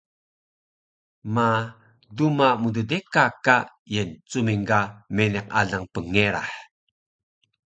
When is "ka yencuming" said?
3.45-4.63